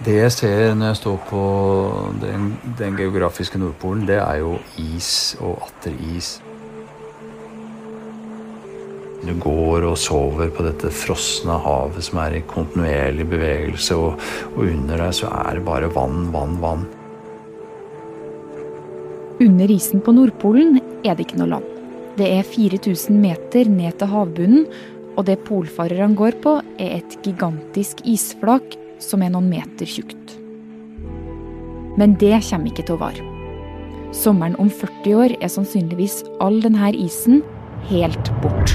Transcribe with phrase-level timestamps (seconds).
[0.00, 1.40] Det jeg ser når jeg står på
[2.22, 6.38] den, den geografiske Nordpolen, det er jo is og atter is.
[9.20, 14.64] Du går og sover på dette frosne havet som er i kontinuerlig bevegelse, og, og
[14.64, 16.88] under deg så er det bare vann, vann, vann.
[19.40, 21.70] Under isen på Nordpolen er det ikke noe land.
[22.16, 24.64] Det er 4000 meter ned til havbunnen,
[25.20, 30.36] og det polfarerne går på, er et gigantisk isflak som er noen meter tjukt.
[31.98, 33.26] Men det kommer ikke til å vare.
[34.16, 37.44] Sommeren om 40 år er sannsynligvis all denne isen
[37.90, 38.74] helt bort.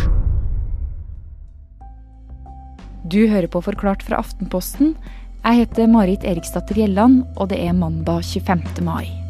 [3.05, 4.95] Du hører på Forklart fra Aftenposten.
[5.45, 8.81] Jeg heter Marit Eriksdatter Gjelland, og det er mandag 25.
[8.81, 9.24] mai.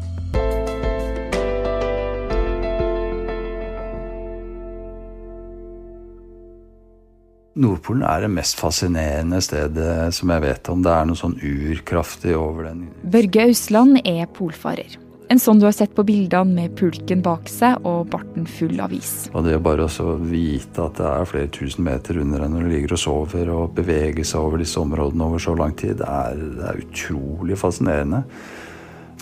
[7.56, 10.82] Nordpolen er det mest fascinerende stedet som jeg vet om.
[10.84, 12.82] Det er noe sånn urkraftig over den.
[13.08, 14.98] Børge Ausland er polfarer.
[15.32, 18.92] En sånn du har sett på bildene med pulken bak seg og barten full av
[18.94, 19.26] is.
[19.32, 22.70] Og det bare å vite at det er flere tusen meter under deg når du
[22.74, 26.44] ligger og sover, og bevege seg over disse områdene over så lang tid, det er,
[26.60, 28.22] det er utrolig fascinerende.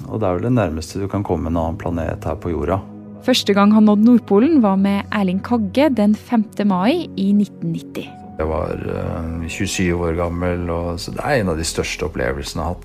[0.08, 2.82] Og det er vel det nærmeste du kan komme en annen planet her på jorda.
[3.24, 6.44] Første gang han nådde Nordpolen, var med Erling Kagge den 5.
[6.68, 8.08] mai i 1990.
[8.36, 12.60] Jeg var uh, 27 år gammel, og, så det er en av de største opplevelsene
[12.60, 12.84] jeg har hatt.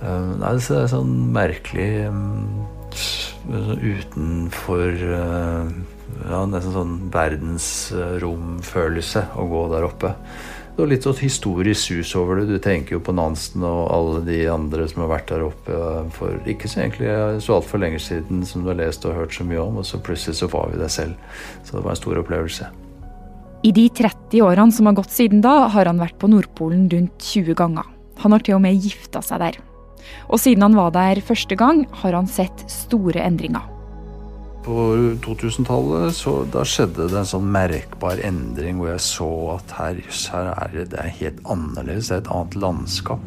[0.00, 2.64] Uh, det er sånn merkelig um,
[3.84, 10.10] utenfor ja, Nesten sånn verdensromfølelse å gå der oppe.
[10.76, 12.50] Var litt sånn historisk sus over det.
[12.50, 15.78] Du tenker jo på Nansen og alle de andre som har vært der oppe
[16.12, 19.46] for ikke så egentlig så altfor lenge siden, som du har lest og hørt så
[19.48, 21.16] mye om, og så plutselig så var vi der selv.
[21.64, 22.68] Så det var en stor opplevelse.
[23.64, 27.24] I de 30 årene som har gått siden da, har han vært på Nordpolen rundt
[27.24, 27.88] 20 ganger.
[28.20, 29.56] Han har til og med gifta seg der.
[30.28, 33.64] Og siden han var der første gang, har han sett store endringer.
[34.66, 40.00] På 2000-tallet så da skjedde det en sånn merkbar endring hvor jeg så at her,
[40.32, 42.08] her er det, det er helt annerledes.
[42.10, 43.22] Det er et annet landskap.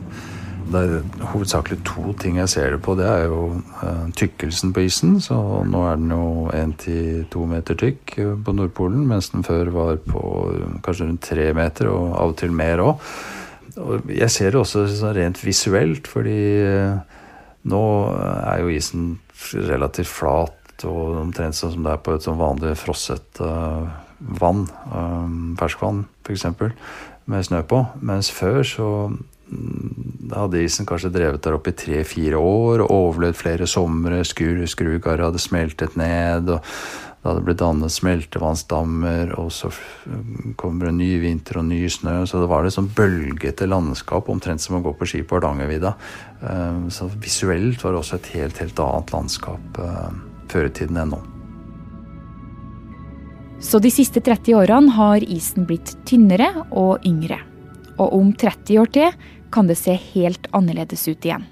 [0.70, 2.98] Det er hovedsakelig to ting jeg ser det på.
[3.00, 5.16] Det er jo uh, tykkelsen på isen.
[5.24, 6.28] Så nå er den jo
[6.60, 11.08] én til to meter tykk uh, på Nordpolen, mens den før var på uh, kanskje
[11.08, 13.10] rundt tre meter, og av og til mer òg.
[14.12, 16.36] Jeg ser det også sånn rent visuelt, fordi
[17.70, 19.12] nå er jo isen
[19.70, 23.42] relativt flat og omtrent sånn som det er på et sånn vanlig frosset
[24.40, 24.68] vann,
[25.60, 26.46] ferskvann f.eks.,
[27.30, 27.84] med snø på.
[28.02, 28.88] Mens før så
[29.50, 34.22] da hadde isen kanskje drevet der oppe i tre-fire år og overlevd flere somre.
[34.28, 39.34] Skru, hadde smeltet ned, og det hadde blitt dannet smeltevannsdammer.
[39.42, 39.72] Og så
[40.60, 42.22] kommer det ny vinter og ny snø.
[42.30, 45.96] Så det var et sånn bølgete landskap, omtrent som å gå på ski på Hardangervidda.
[46.94, 49.82] Så visuelt var det også et helt, helt annet landskap
[50.52, 51.20] før i tiden enn nå.
[53.60, 57.42] Så de siste 30 årene har isen blitt tynnere og yngre.
[58.00, 59.16] Og om 30 år til
[59.52, 61.44] kan det se helt annerledes ut igjen.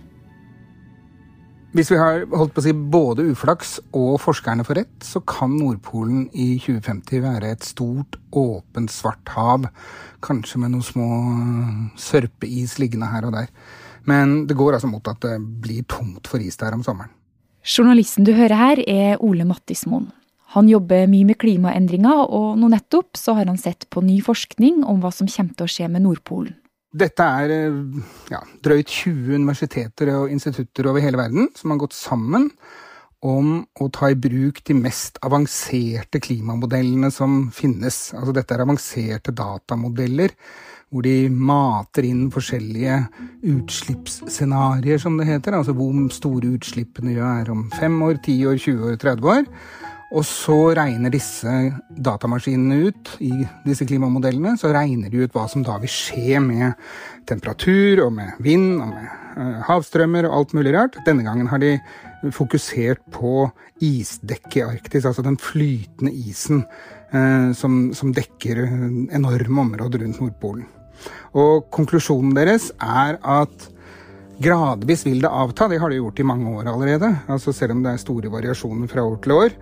[1.76, 5.52] Hvis vi har holdt på å si både uflaks og forskerne får rett, så kan
[5.60, 9.68] Nordpolen i 2050 være et stort, åpent, svart hav.
[10.24, 11.10] Kanskje med noen små
[12.00, 13.52] sørpeis liggende her og der.
[14.08, 17.12] Men det går altså mot at det blir tomt for is der om sommeren.
[17.68, 20.08] Journalisten du hører her, er Ole Mattismoen.
[20.56, 24.86] Han jobber mye med klimaendringer, og nå nettopp så har han sett på ny forskning
[24.88, 26.56] om hva som kommer til å skje med Nordpolen.
[26.98, 27.52] Dette er
[28.32, 32.48] ja, drøyt 20 universiteter og institutter over hele verden som har gått sammen
[33.26, 38.12] om å ta i bruk de mest avanserte klimamodellene som finnes.
[38.14, 40.36] Altså dette er avanserte datamodeller
[40.88, 43.02] hvor de mater inn forskjellige
[43.52, 45.58] utslippsscenarioer, som det heter.
[45.58, 49.46] Altså hvor store utslippene er om 5 år, 10 år, 20 år, 30 år.
[50.16, 51.52] Og så regner disse
[51.92, 53.34] datamaskinene ut i
[53.66, 56.78] disse klimamodellene, så regner de ut hva som da vil skje med
[57.28, 60.96] temperatur og med vind og med uh, havstrømmer og alt mulig rart.
[61.04, 61.74] Denne gangen har de
[62.34, 63.48] fokusert på
[63.84, 66.64] isdekket i Arktis, altså den flytende isen
[67.14, 68.64] eh, som, som dekker
[69.16, 70.68] enorme områder rundt Nordpolen.
[71.38, 73.68] Og konklusjonen deres er at
[74.38, 77.10] Gradvis vil det avta, det har det gjort i mange år allerede.
[77.26, 79.56] Altså Selv om det er store variasjoner fra år til år,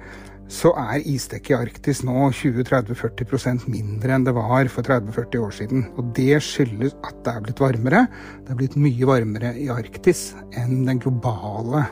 [0.52, 5.86] så er isdekket i Arktis nå 20-30-40% mindre enn det var for 30-40 år siden.
[5.96, 8.04] Og det skyldes at det er blitt varmere.
[8.44, 11.86] Det er blitt mye varmere i Arktis enn den globale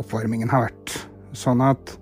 [0.00, 0.96] oppvarmingen har vært.
[1.36, 1.96] Sånn at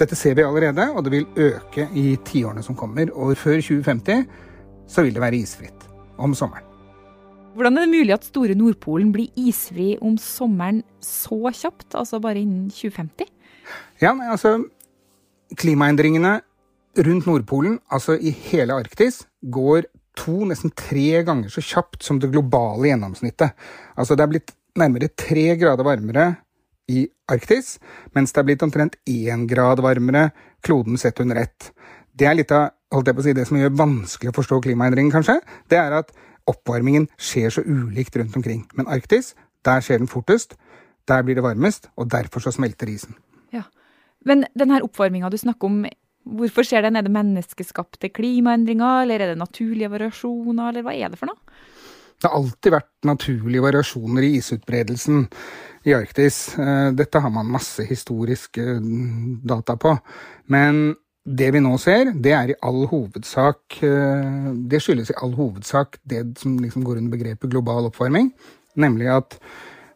[0.00, 3.12] dette ser vi allerede, og det vil øke i tiårene som kommer.
[3.12, 4.24] Og før 2050
[4.90, 5.86] så vil det være isfritt
[6.20, 6.66] om sommeren.
[7.54, 12.44] Hvordan er det mulig at Store Nordpolen blir isfri om sommeren så kjapt, altså bare
[12.44, 13.26] innen 2050?
[14.00, 14.60] Ja, altså
[15.58, 16.36] Klimaendringene
[17.06, 19.88] rundt Nordpolen, altså i hele Arktis, går
[20.18, 23.56] to, nesten tre ganger så kjapt som det globale gjennomsnittet.
[23.98, 26.26] Altså det er blitt nærmere tre grader varmere
[26.90, 27.76] i Arktis,
[28.16, 30.30] mens det er blitt omtrent én grad varmere
[30.66, 31.70] kloden sett under ett.
[32.10, 34.60] Det er litt av holdt jeg på å si, det som gjør vanskelig å forstå
[34.66, 35.38] klimaendringen, kanskje.
[35.70, 36.10] Det er at
[36.50, 38.64] oppvarmingen skjer så ulikt rundt omkring.
[38.74, 39.34] Men Arktis,
[39.66, 40.56] der skjer den fortest,
[41.08, 43.16] der blir det varmest, og derfor så smelter isen.
[43.54, 43.64] Ja,
[44.26, 45.84] Men denne oppvarminga du snakker om,
[46.28, 46.96] hvorfor skjer den?
[46.96, 51.40] Er det menneskeskapte klimaendringer, eller er det naturlige variasjoner, eller hva er det for noe?
[52.20, 55.22] Det har alltid vært naturlige variasjoner i isutbredelsen
[55.84, 56.58] i Arktis.
[56.58, 59.96] Eh, dette har man masse historiske mm, data på.
[60.52, 60.94] Men
[61.24, 65.98] det vi nå ser, det er i all hovedsak eh, Det skyldes i all hovedsak
[66.08, 68.32] det som liksom går under begrepet global oppvarming,
[68.80, 69.36] nemlig at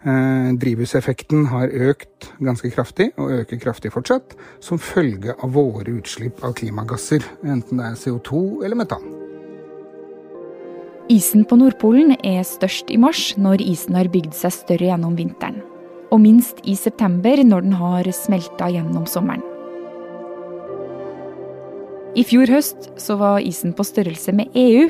[0.04, 6.44] eh, drivhuseffekten har økt ganske kraftig, og øker kraftig fortsatt, som følge av våre utslipp
[6.44, 9.12] av klimagasser, enten det er CO2 eller metan.
[11.12, 15.60] Isen på Nordpolen er størst i mars, når isen har bygd seg større gjennom vinteren.
[16.14, 19.42] Og minst i september, når den har smelta gjennom sommeren.
[22.14, 24.86] I fjor høst så var isen på størrelse med EU,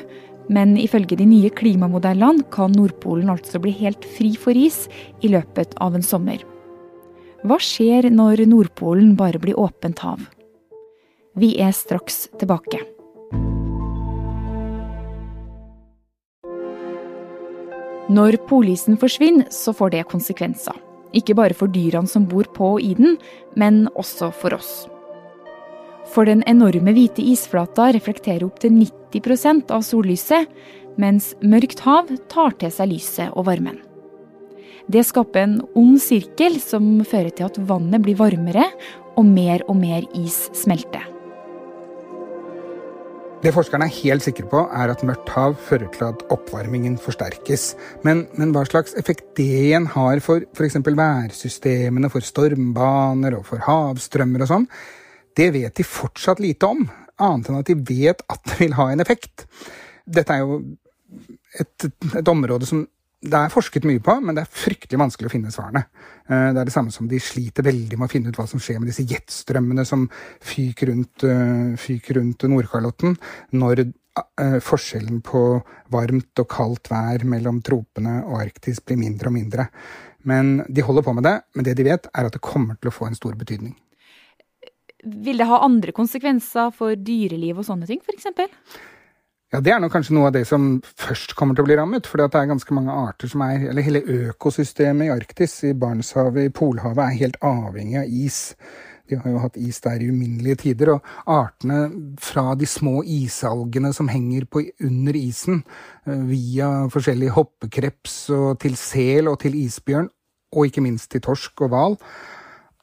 [0.52, 4.82] men ifølge de nye klimamodellene kan Nordpolen altså bli helt fri for is
[5.24, 6.44] i løpet av en sommer.
[7.44, 10.20] Hva skjer når Nordpolen bare blir åpent hav?
[11.40, 12.84] Vi er straks tilbake.
[18.12, 20.76] Når polisen forsvinner, så får det konsekvenser.
[21.14, 23.16] Ikke bare for dyrene som bor på og i den,
[23.56, 24.84] men også for oss.
[26.12, 30.50] For den enorme hvite isflata reflekterer opptil 90% av sollyset,
[31.00, 33.80] mens mørkt hav tar til seg lyset og varmen.
[34.90, 38.68] Det skaper en ond sirkel som fører til at vannet blir varmere
[39.16, 41.13] og mer og mer is smelter.
[43.44, 47.74] Det forskerne er helt sikre på, er at mørkt hav fører til at oppvarmingen forsterkes.
[48.06, 50.78] Men, men hva slags effekt det igjen har for f.eks.
[50.86, 54.64] værsystemene, for stormbaner og for havstrømmer og sånn,
[55.36, 56.86] det vet de fortsatt lite om,
[57.20, 59.44] annet enn at de vet at det vil ha en effekt.
[60.08, 60.62] Dette er jo
[61.60, 62.86] et, et område som
[63.24, 65.86] det er forsket mye på, men det er fryktelig vanskelig å finne svarene.
[66.28, 68.60] Eh, det er det samme som de sliter veldig med å finne ut hva som
[68.60, 70.06] skjer med disse jetstrømmene som
[70.44, 73.16] fyker rundt, eh, fyker rundt Nordkalotten,
[73.56, 75.44] når eh, forskjellen på
[75.94, 79.68] varmt og kaldt vær mellom tropene og Arktis blir mindre og mindre.
[80.28, 82.92] Men de holder på med det, men det de vet, er at det kommer til
[82.92, 83.74] å få en stor betydning.
[85.04, 88.28] Vil det ha andre konsekvenser for dyreliv og sånne ting, f.eks.?
[89.54, 92.08] Ja, Det er nok kanskje noe av det som først kommer til å bli rammet.
[92.10, 96.48] For det er ganske mange arter som er Eller hele økosystemet i Arktis, i Barentshavet,
[96.48, 98.56] i Polhavet, er helt avhengig av is.
[99.06, 100.96] De har jo hatt is der i uminnelige tider.
[100.96, 101.86] Og artene
[102.18, 105.62] fra de små isalgene som henger på under isen,
[106.04, 110.10] eh, via forskjellige hoppekreps og til sel og til isbjørn,
[110.56, 111.96] og ikke minst til torsk og hval,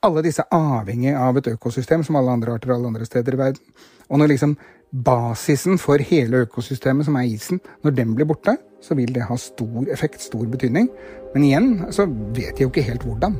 [0.01, 3.61] alle disse avhengig av et økosystem som alle andre arter alle andre steder i verden.
[4.09, 4.55] Og når liksom
[4.91, 9.37] basisen for hele økosystemet, som er isen, når den blir borte, så vil det ha
[9.37, 10.89] stor effekt, stor betydning.
[11.35, 13.37] Men igjen så vet de jo ikke helt hvordan.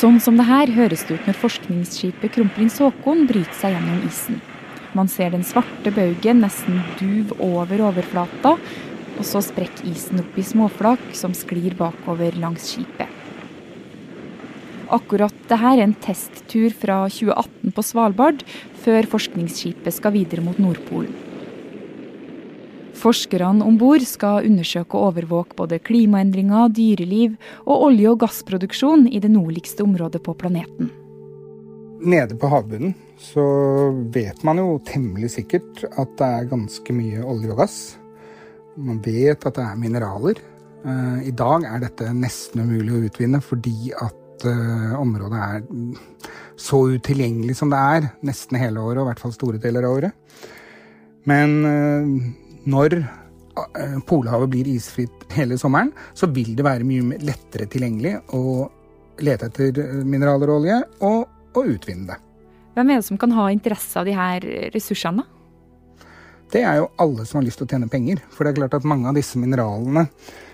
[0.00, 4.40] Sånn som det her høres det ut når forskningsskipet Kronprins Haakon bryter seg gjennom isen.
[4.94, 8.56] Man ser den svarte baugen nesten duv over overflata,
[9.20, 13.18] og så sprekker isen opp i småflak som sklir bakover langs skipet.
[14.90, 18.42] Akkurat dette er en testtur fra 2018 på Svalbard,
[18.82, 21.12] før forskningsskipet skal videre mot Nordpolen.
[23.00, 29.22] Forskerne om bord skal undersøke og overvåke både klimaendringer, dyreliv og olje- og gassproduksjon i
[29.22, 30.90] det nordligste området på planeten.
[32.00, 33.42] Nede på havbunnen så
[34.14, 37.76] vet man jo temmelig sikkert at det er ganske mye olje og gass.
[38.80, 40.40] Man vet at det er mineraler.
[40.80, 45.66] Eh, I dag er dette nesten umulig å utvinne fordi at eh, området er
[46.60, 49.98] så utilgjengelig som det er nesten hele året, og i hvert fall store deler av
[49.98, 50.46] året.
[51.28, 52.14] Men eh,
[52.70, 53.02] når
[54.08, 58.70] Polhavet blir isfritt hele sommeren, så vil det være mye lettere tilgjengelig å
[59.20, 62.18] lete etter mineraler og olje, og å utvinne det.
[62.76, 65.26] Hvem er det som kan ha interesse av de her ressursene?
[66.50, 68.22] Det er jo alle som har lyst til å tjene penger.
[68.34, 70.08] For det er klart at mange av disse mineralene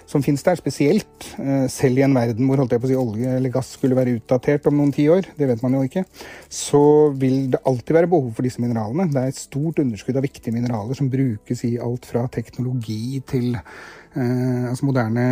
[0.06, 2.98] som finnes der, spesielt eh, selv i en verden hvor holdt jeg på å si,
[2.98, 6.04] olje eller gass skulle være utdatert om noen tiår, det vet man jo ikke,
[6.52, 6.82] så
[7.18, 9.08] vil det alltid være behov for disse mineralene.
[9.10, 13.56] Det er et stort underskudd av viktige mineraler som brukes i alt fra teknologi til
[13.56, 15.26] eh, altså moderne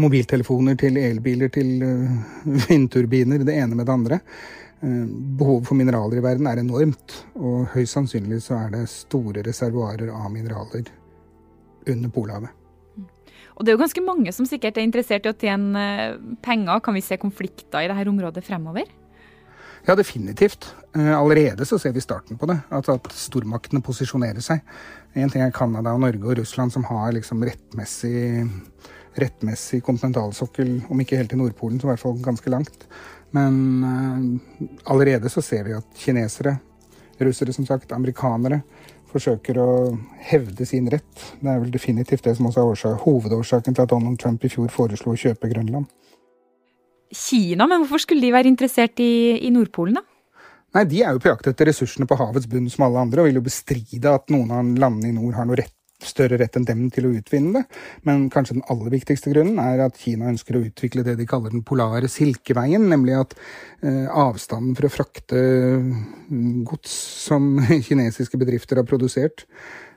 [0.00, 2.16] mobiltelefoner til elbiler til uh,
[2.68, 4.20] vindturbiner, det ene med det andre.
[4.82, 5.04] Uh,
[5.38, 10.10] behovet for mineraler i verden er enormt, og høyst sannsynlig så er det store reservoarer
[10.14, 10.90] av mineraler
[11.88, 12.58] under Polhavet.
[13.56, 16.80] Og det er jo ganske mange som sikkert er interessert i å tjene eh, penger.
[16.84, 18.88] Kan vi se konflikter i dette området fremover?
[19.86, 20.70] Ja, definitivt.
[20.96, 22.58] Eh, allerede så ser vi starten på det.
[22.72, 24.62] At, at stormaktene posisjonerer seg.
[25.14, 28.48] En ting er Canada Norge og Russland som har liksom rettmessig,
[29.18, 32.86] rettmessig kontinentalsokkel, om ikke helt til Nordpolen, så i hvert fall ganske langt.
[33.36, 36.56] Men uh, allerede så ser vi at kinesere,
[37.22, 38.62] russere som sagt, amerikanere
[39.12, 39.70] forsøker å
[40.30, 41.26] hevde sin rett.
[41.40, 44.50] Det er vel definitivt det som også er årsak, hovedårsaken til at Donald Trump i
[44.52, 45.90] fjor foreslo å kjøpe Grønland.
[47.12, 50.06] Kina, men hvorfor skulle de være interessert i, i Nordpolen, da?
[50.72, 53.28] Nei, De er jo på jakt etter ressursene på havets bunn som alle andre, og
[53.28, 55.76] vil jo bestride at noen av landene i nord har noe rett
[56.08, 57.80] større rett enn dem til å utvinne det.
[58.08, 61.54] Men kanskje den aller viktigste grunnen er at Kina ønsker å utvikle det de kaller
[61.54, 63.36] den polare silkeveien, nemlig at
[63.82, 65.44] eh, avstanden for å frakte
[65.78, 67.54] mm, gods som
[67.88, 69.46] kinesiske bedrifter har produsert,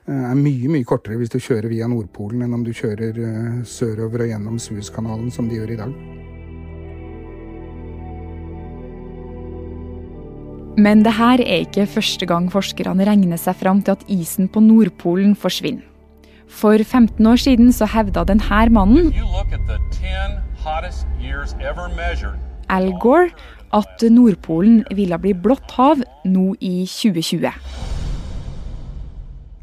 [0.06, 3.58] eh, er mye mye kortere hvis du kjører via Nordpolen enn om du kjører eh,
[3.66, 5.98] sørover og gjennom Suezkanalen, som de gjør i dag.
[10.76, 14.60] Men det her er ikke første gang forskerne regner seg fram til at isen på
[14.60, 15.95] Nordpolen forsvinner.
[16.48, 19.12] For 15 år siden så hevda denne mannen,
[22.68, 23.30] Al Gore,
[23.72, 27.52] at Nordpolen ville bli blått hav nå i 2020.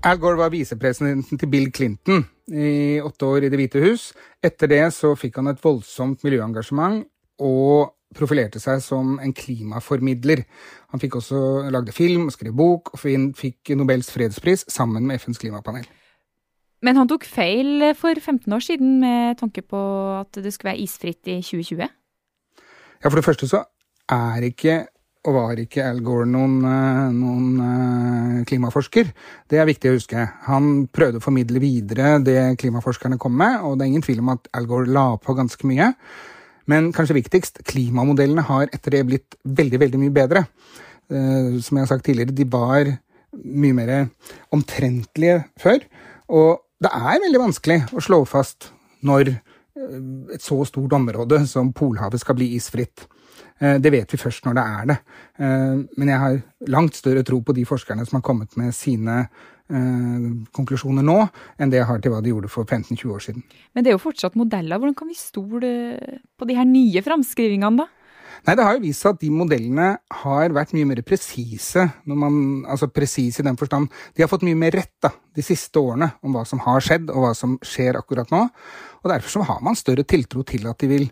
[0.04, 4.12] Al Gore var visepresidenten til Bill Clinton i åtte år i Det hvite hus.
[4.44, 7.06] Etter det så fikk han et voldsomt miljøengasjement
[7.40, 10.44] og profilerte seg som en klimaformidler.
[10.92, 15.88] Han fikk også lagde film skrev bok, og fikk Nobels fredspris sammen med FNs klimapanel.
[16.84, 19.80] Men han tok feil for 15 år siden med tanke på
[20.20, 21.88] at det skulle være isfritt i 2020?
[23.04, 23.64] Ja, for det første så
[24.12, 24.84] er ikke
[25.24, 29.08] og var ikke Al Gore noen, eh, noen uh, klimaforsker.
[29.48, 30.26] Det er viktig å huske.
[30.50, 34.34] Han prøvde å formidle videre det klimaforskerne kom med, og det er ingen tvil om
[34.36, 35.94] at Al Gore la på ganske mye.
[36.68, 40.44] Men kanskje viktigst, klimamodellene har etter det blitt veldig, veldig mye bedre.
[41.12, 42.88] Som jeg har sagt tidligere, de var
[43.44, 43.92] mye mer
[44.56, 45.84] omtrentlige før.
[46.32, 48.72] Og det er veldig vanskelig å slå fast
[49.08, 53.06] når eh, et så stort område som Polhavet skal bli isfritt.
[53.60, 55.00] Eh, det vet vi først når det er det.
[55.40, 56.38] Eh, men jeg har
[56.74, 59.26] langt større tro på de forskerne som har kommet med sine
[60.54, 61.16] konklusjoner nå,
[61.58, 63.46] enn det jeg har til hva de gjorde for 15-20 år siden.
[63.74, 64.78] Men det er jo fortsatt modeller.
[64.78, 65.70] Hvordan kan vi stole
[66.38, 68.03] på de her nye framskrivingene, da?
[68.44, 69.90] Nei, det har jo vist seg at de modellene
[70.24, 71.86] har vært mye mer presise.
[72.08, 76.12] Altså presise i den forstand De har fått mye mer rett da, de siste årene
[76.26, 78.44] om hva som har skjedd, og hva som skjer akkurat nå.
[79.04, 81.10] Og derfor så har man større tiltro til at de, vil,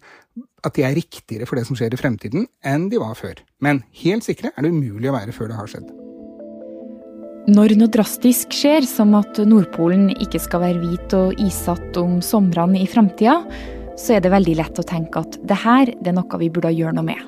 [0.66, 3.42] at de er riktigere for det som skjer i fremtiden, enn de var før.
[3.64, 5.92] Men helt sikre er det umulig å være før det har skjedd.
[7.52, 12.84] Når noe drastisk skjer, som at Nordpolen ikke skal være hvit og issatt om somrene
[12.84, 13.40] i framtida,
[14.02, 16.74] så er det veldig lett å tenke at det her det er noe vi burde
[16.74, 17.22] gjøre noe med.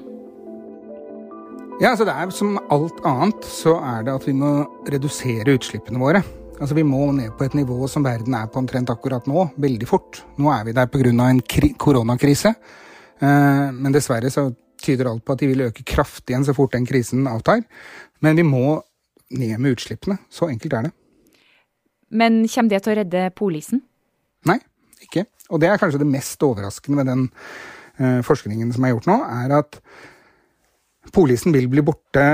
[1.81, 6.01] Ja, altså det er Som alt annet så er det at vi må redusere utslippene
[6.01, 6.21] våre.
[6.59, 9.87] Altså Vi må ned på et nivå som verden er på omtrent akkurat nå, veldig
[9.89, 10.21] fort.
[10.37, 11.09] Nå er vi der pga.
[11.09, 11.41] en
[11.77, 12.53] koronakrise.
[13.19, 16.71] Eh, men dessverre så tyder alt på at de vil øke kraftig igjen så fort
[16.71, 17.63] den krisen avtar.
[18.21, 18.81] Men vi må
[19.31, 20.19] ned med utslippene.
[20.29, 20.91] Så enkelt er det.
[22.11, 23.81] Men kommer det til å redde polisen?
[25.03, 25.27] Ikke.
[25.51, 27.27] Og det er kanskje det mest overraskende med den
[27.99, 29.79] uh, forskningen som er gjort nå, er at
[31.13, 32.25] polisen vil bli borte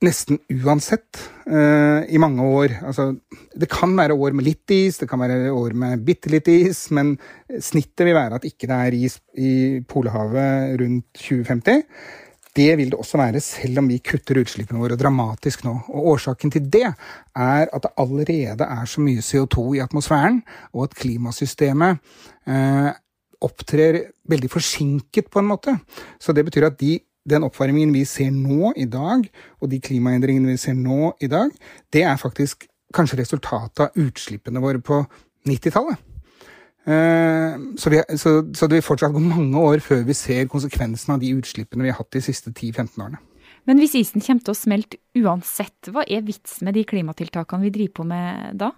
[0.00, 1.18] nesten uansett
[1.50, 2.78] uh, i mange år.
[2.88, 3.10] Altså,
[3.52, 6.86] det kan være år med litt is, det kan være år med bitte litt is,
[6.96, 7.16] men
[7.60, 9.52] snittet vil være at ikke det er is i
[9.88, 11.84] Polhavet rundt 2050.
[12.56, 15.74] Det vil det også være selv om vi kutter utslippene våre dramatisk nå.
[15.94, 20.40] Og Årsaken til det er at det allerede er så mye CO2 i atmosfæren,
[20.74, 22.00] og at klimasystemet
[22.50, 22.90] eh,
[23.40, 25.76] opptrer veldig forsinket på en måte.
[26.18, 26.98] Så det betyr at de,
[27.30, 29.24] den oppvarmingen vi ser nå i dag,
[29.60, 31.54] og de klimaendringene vi ser nå i dag,
[31.94, 35.04] det er faktisk kanskje resultatet av utslippene våre på
[35.46, 36.09] 90-tallet.
[36.88, 41.12] Eh, så, vi, så, så, det vil fortsatt gå mange år før vi ser konsekvensen
[41.14, 43.20] av de utslippene vi har hatt de siste 10-15 årene.
[43.68, 47.72] Men hvis isen kommer til å smelte uansett, hva er vitsen med de klimatiltakene vi
[47.74, 48.72] driver på med da?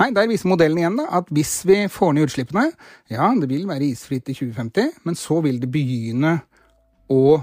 [0.00, 2.66] Nei, Der viser modellen igjen da, at hvis vi får ned utslippene
[3.08, 6.34] Ja, det vil være isfritt i 2050, men så vil det begynne
[7.08, 7.38] å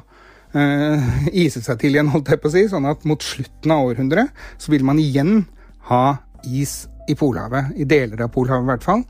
[0.53, 2.65] eh, ise seg til igjen, holdt jeg på å si.
[2.69, 5.45] Sånn at mot slutten av århundret så vil man igjen
[5.89, 9.03] ha is i Polhavet, i deler av Polhavet i hvert fall,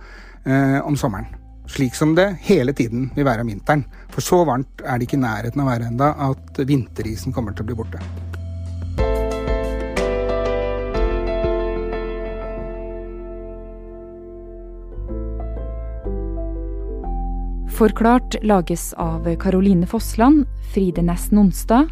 [0.45, 1.29] eh, om sommeren.
[1.67, 3.85] Slik som det hele tiden vil være om vinteren.
[4.11, 7.55] For så varmt er det ikke i nærheten av å være enda at vinterisen kommer
[7.55, 8.03] til å bli borte.
[17.73, 21.89] Forklart lages av Caroline Fossland, Fride Næss Nonstad,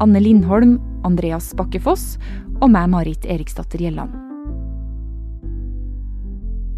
[0.00, 2.14] Anne Lindholm, Andreas Bakkefoss
[2.60, 4.23] og meg, Marit Eriksdatter Gjelland.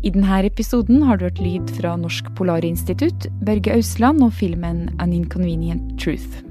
[0.07, 5.11] I denne episoden har du hørt lyd fra Norsk Polarinstitutt, Børge Ausland og filmen An
[5.17, 6.46] Inconvenient Truth.